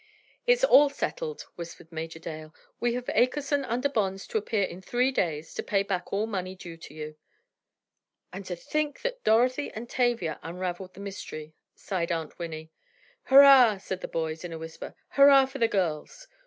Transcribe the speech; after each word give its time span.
"It's 0.47 0.63
all 0.63 0.89
settled," 0.89 1.43
whispered 1.57 1.91
Major 1.91 2.17
Dale. 2.17 2.55
"We 2.79 2.95
have 2.95 3.05
Akerson 3.09 3.63
under 3.63 3.87
bonds 3.87 4.25
to 4.29 4.39
appear 4.39 4.63
in 4.63 4.81
three 4.81 5.11
days 5.11 5.53
to 5.53 5.61
pay 5.61 5.83
back 5.83 6.11
all 6.11 6.25
money 6.25 6.55
due 6.55 6.79
you." 6.89 7.17
"And 8.33 8.43
to 8.47 8.55
think 8.55 9.03
that 9.03 9.23
Dorothy 9.23 9.69
and 9.69 9.87
Tavia 9.87 10.39
unraveled 10.41 10.95
the 10.95 11.01
mystery!" 11.01 11.53
sighed 11.75 12.11
Aunt 12.11 12.39
Winnie. 12.39 12.71
"Hurrah!" 13.25 13.77
said 13.77 14.01
the 14.01 14.07
boys, 14.07 14.43
in 14.43 14.51
a 14.51 14.57
whisper. 14.57 14.95
"Hurrah 15.09 15.45
for 15.45 15.59
the 15.59 15.67
girls!" 15.67 16.27